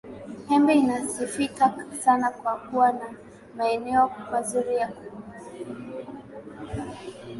[0.47, 3.13] Pemba inasifika sana kwa kuwa na
[3.57, 6.01] maeneo mazuri ya kupigambizi